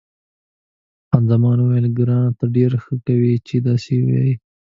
خان 1.07 1.23
زمان 1.31 1.57
وویل، 1.59 1.85
ګرانه 1.97 2.31
ته 2.39 2.45
ډېره 2.55 2.77
ښه 2.83 2.95
کوې 3.05 3.33
چې 3.47 3.55
داسې 3.67 3.93
وایې. 4.05 4.33